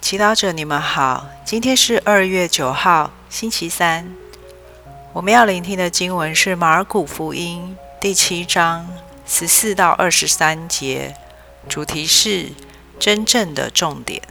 [0.00, 1.26] 祈祷者，你们好。
[1.44, 4.14] 今天是二月九号，星期三。
[5.12, 8.86] 我们要聆听的经文是马尔谷福音第七章
[9.26, 11.16] 十四到二十三节，
[11.68, 12.50] 主题是
[13.00, 14.22] 真正的重点。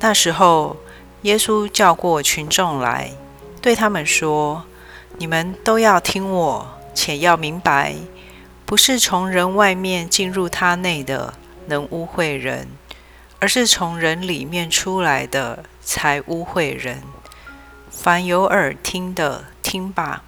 [0.00, 0.78] 那时候，
[1.22, 3.10] 耶稣叫过群众来，
[3.60, 4.64] 对他们说
[5.18, 7.94] ：“你们都要听我，且要明白，
[8.64, 11.34] 不是从人外面进入他内的，
[11.66, 12.68] 能污秽人。”
[13.44, 17.02] 而是从人里面出来的才污秽人。
[17.90, 20.22] 凡有耳听的，听吧。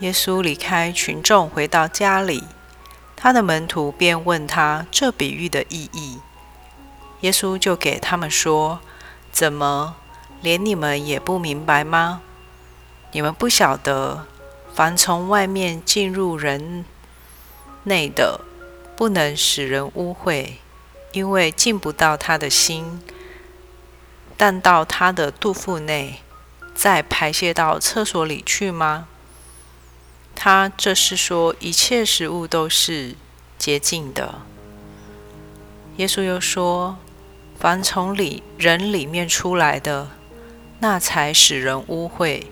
[0.00, 2.42] 耶稣离开群众，回到家里，
[3.14, 6.18] 他的门徒便问他这比喻的意义。
[7.20, 8.80] 耶稣就给他们说
[9.30, 9.94] ：“怎么
[10.42, 12.22] 连你们也不明白吗？
[13.12, 14.26] 你们不晓得，
[14.74, 16.84] 凡从外面进入人
[17.84, 18.40] 内的，
[18.96, 20.54] 不能使人污秽。”
[21.12, 23.00] 因为进不到他的心，
[24.36, 26.20] 但到他的肚腹内，
[26.74, 29.08] 再排泄到厕所里去吗？
[30.34, 33.14] 他这是说一切食物都是
[33.58, 34.40] 洁净的。
[35.96, 36.96] 耶稣又说：
[37.58, 40.08] 凡从里人里面出来的，
[40.78, 42.44] 那才使人污秽。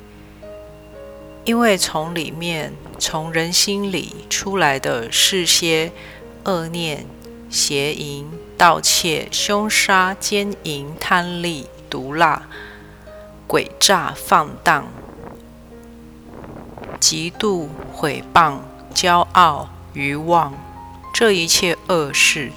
[1.44, 5.92] 因为从里面从人心里出来的是些
[6.44, 7.06] 恶念、
[7.50, 8.28] 邪淫。
[8.58, 12.48] 盗窃、凶杀、奸淫、贪利、毒辣、
[13.46, 14.88] 诡诈、放荡、
[16.98, 18.58] 嫉妒、毁谤、
[18.92, 20.54] 骄傲、愚妄，
[21.14, 22.50] 这一切恶事，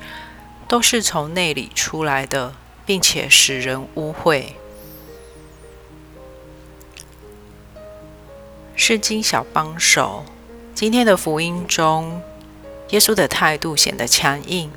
[0.67, 4.53] 都是从内里出来的，并且使人污秽。
[8.76, 10.26] 是经小帮手。
[10.73, 12.23] 今天的福音中，
[12.89, 14.72] 耶稣的态度显得强硬。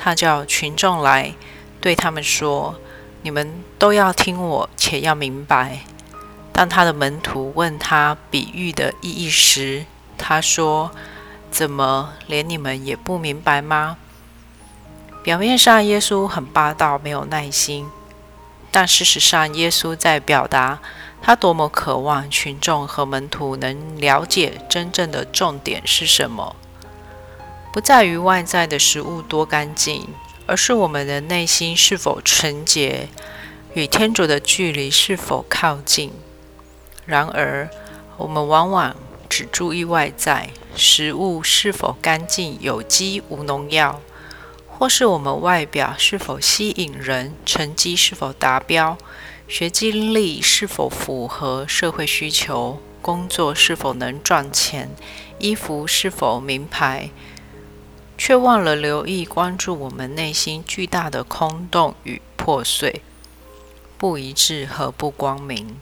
[0.00, 1.34] 他叫群众来，
[1.80, 2.76] 对他们说
[3.22, 5.80] ：“你们都要听我，且要明白。”
[6.54, 10.92] 当他的门徒问他比喻的意义时，他说
[11.50, 13.96] ：“怎么连你们也不明白吗？”
[15.22, 17.86] 表面上，耶稣很霸道，没有耐心；
[18.70, 20.78] 但事实上，耶稣在表达
[21.20, 26.54] 他多么渴望群众和门徒能了解真正的重点是什么。
[27.72, 30.08] 不在于外在的食物多干净，
[30.46, 33.08] 而是我们的内心是否纯洁，
[33.74, 36.10] 与天主的距离是否靠近。
[37.04, 37.68] 然而，
[38.16, 38.96] 我们往往
[39.28, 44.00] 只注意外在食物是否干净、有机、无农药，
[44.66, 48.96] 或是我们外表是否吸引人、成绩是否达标、
[49.46, 54.90] 学经历是否符合社会需求、工作是否能赚钱、
[55.38, 57.10] 衣服是否名牌。
[58.18, 63.00] 却忘了留意关注我们内心巨大的空洞与破碎、
[63.96, 65.76] 不一致和不光明。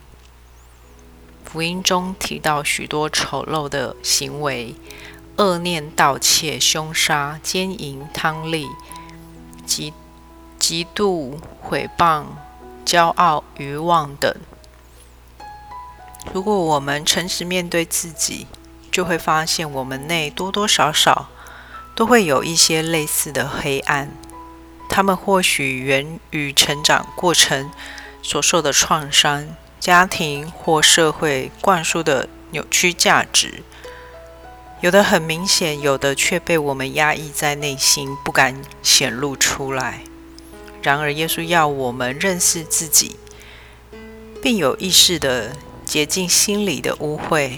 [1.44, 4.74] 福音中提到许多丑陋的行为：
[5.38, 8.68] 恶念、盗窃、凶杀、奸淫、贪利、
[9.64, 9.94] 极
[10.58, 12.26] 极度、毁谤、
[12.84, 14.36] 骄傲、欲望等。
[16.32, 18.46] 如果我们诚实面对自己，
[18.92, 21.28] 就会发现我们内多多少少。
[21.96, 24.10] 都会有一些类似的黑暗，
[24.88, 27.70] 他们或许源于成长过程
[28.22, 29.48] 所受的创伤、
[29.80, 33.62] 家庭或社会灌输的扭曲价值，
[34.82, 40.02] 有的很明显，有的却被我们压抑在内心，不敢显露出来。
[40.82, 43.16] 然而，耶稣要我们认识自己，
[44.42, 45.56] 并有意识地
[45.86, 47.52] 洁净心里的污秽。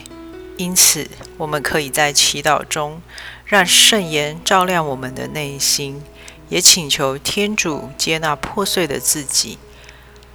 [0.57, 3.01] 因此，我们可以在祈祷中
[3.49, 6.03] 让圣言照亮我们的内心，
[6.51, 9.57] 也请求天主接纳破碎的自己。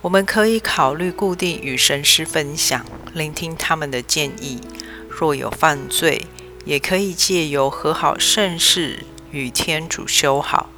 [0.01, 4.59] 我们可以考虑固定与神师分享，聆听他们的建议。
[5.07, 6.25] 若有犯罪，
[6.65, 10.69] 也可以借由和好圣事与天主修好。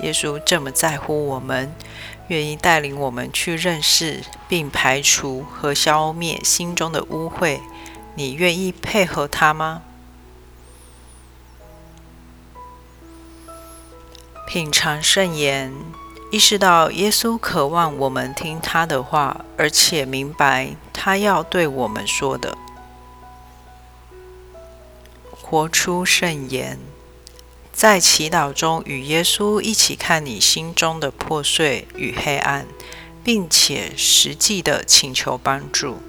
[0.00, 1.74] 耶稣这么在乎我们，
[2.28, 7.60] 愿意带领我们去认识并排除和消灭心中的污秽。
[8.14, 9.80] 你愿意配合他吗？
[14.52, 15.72] 品尝圣言，
[16.30, 22.58] 意识到耶稣渴望我们听他的话，而且明白他要对我们说的。
[25.30, 26.78] 活出圣言，
[27.72, 32.66] 在祈祷中与耶稣一起看你心中的破碎与黑暗，
[33.24, 36.02] 并且实际的请求帮助。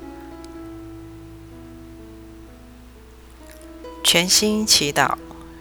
[4.03, 5.15] 全心祈祷，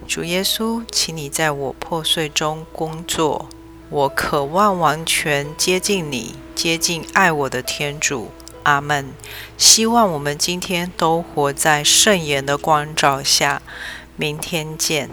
[0.07, 3.47] 主耶稣，请你在我破碎中工作，
[3.89, 8.31] 我渴望完全接近你，接近爱我的天主。
[8.63, 9.13] 阿门。
[9.57, 13.61] 希望我们今天都活在圣言的光照下。
[14.15, 15.09] 明天见。